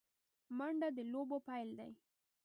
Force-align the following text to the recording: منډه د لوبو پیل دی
منډه 0.57 0.87
د 0.95 0.97
لوبو 1.11 1.37
پیل 1.47 1.69
دی 1.79 1.91